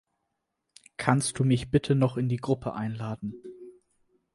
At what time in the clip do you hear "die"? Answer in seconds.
2.27-2.37